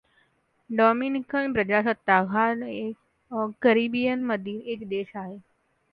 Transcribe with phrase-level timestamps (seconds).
[0.69, 2.47] Dominican प्रजासत्ताक हा
[3.61, 5.37] कॅरिबियनमधील एक देश आहे.